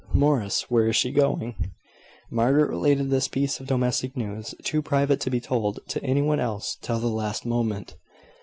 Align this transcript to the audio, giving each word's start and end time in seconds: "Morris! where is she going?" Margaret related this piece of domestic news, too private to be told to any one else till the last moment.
"Morris! 0.13 0.63
where 0.71 0.87
is 0.87 0.95
she 0.95 1.11
going?" 1.11 1.53
Margaret 2.31 2.71
related 2.71 3.11
this 3.11 3.27
piece 3.27 3.59
of 3.59 3.67
domestic 3.67 4.17
news, 4.17 4.55
too 4.63 4.81
private 4.81 5.19
to 5.19 5.29
be 5.29 5.39
told 5.39 5.79
to 5.89 6.03
any 6.03 6.23
one 6.23 6.39
else 6.39 6.75
till 6.81 6.97
the 6.97 7.05
last 7.05 7.45
moment. 7.45 7.93